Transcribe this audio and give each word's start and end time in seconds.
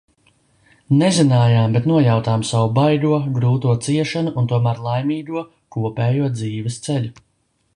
Nezinājām, 1.01 1.75
bet 1.77 1.89
nojautām 1.91 2.45
savu 2.51 2.71
baigo, 2.77 3.19
grūto 3.35 3.75
ciešanu 3.89 4.33
un 4.43 4.49
tomēr 4.55 4.81
laimīgo, 4.87 5.45
kopējo 5.77 6.31
dzīves 6.41 6.81
ceļu. 6.89 7.15